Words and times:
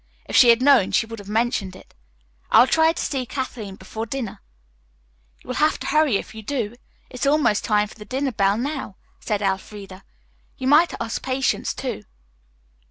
If 0.25 0.35
she 0.35 0.49
had 0.49 0.63
known, 0.63 0.93
she 0.93 1.05
would 1.05 1.19
have 1.19 1.29
mentioned 1.29 1.75
it. 1.75 1.93
I 2.49 2.59
will 2.61 2.65
try 2.65 2.91
to 2.91 2.99
see 2.99 3.23
Kathleen 3.27 3.75
before 3.75 4.07
dinner." 4.07 4.41
"You 5.43 5.49
will 5.49 5.57
have 5.61 5.77
to 5.79 5.85
hurry 5.85 6.17
if 6.17 6.33
you 6.33 6.41
do. 6.41 6.75
It 7.11 7.19
is 7.19 7.27
almost 7.27 7.63
time 7.63 7.87
for 7.87 7.93
the 7.93 8.03
dinner 8.05 8.31
bell 8.31 8.57
now," 8.57 8.95
said 9.19 9.43
Elfreda. 9.43 10.03
"You 10.57 10.65
might 10.67 10.95
ask 10.99 11.21
Patience, 11.21 11.75
too." 11.75 12.01